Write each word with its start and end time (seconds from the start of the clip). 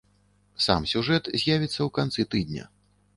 Сам 0.67 0.87
сюжэт 0.91 1.29
з'явіцца 1.41 1.73
ў 1.73 1.89
канцы 1.99 2.21
тыдня. 2.33 2.65